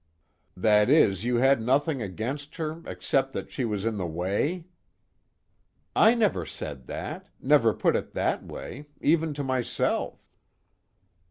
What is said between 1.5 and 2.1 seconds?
nothing